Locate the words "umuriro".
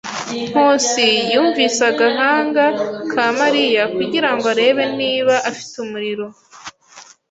5.85-6.27